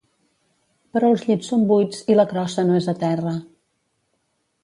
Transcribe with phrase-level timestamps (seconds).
[0.95, 3.35] Però els llits són buits i la crossa no és a terra.